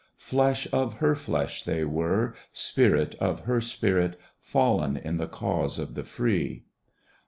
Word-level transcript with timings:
Flesh 0.17 0.67
of 0.73 0.95
her 0.95 1.13
flesh 1.13 1.61
they 1.61 1.83
were, 1.85 2.33
spirit 2.51 3.13
of 3.19 3.41
her 3.41 3.61
spirit. 3.61 4.19
Fallen 4.39 4.97
in 4.97 5.17
the 5.17 5.27
cause 5.27 5.77
of 5.77 5.93
the 5.93 6.03
free. 6.03 6.63